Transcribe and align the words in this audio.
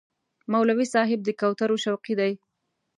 مولوي 0.51 0.85
صاحب 0.93 1.19
د 1.23 1.29
کوترو 1.39 1.75
شوقي 1.85 2.13
دی. 2.19 2.31